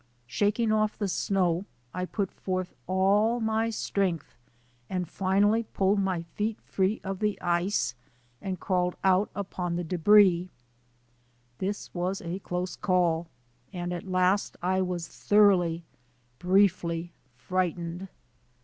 [0.25, 4.35] Shaking oil the snow I put forth all my strength
[4.89, 7.69] and finally pulled my feet free of the iee
[8.41, 10.47] and crawled out upon the de bris.
[11.59, 13.27] This was a close call
[13.71, 15.83] and at last 1 was thoroughly,
[16.39, 18.07] briefly, frightened.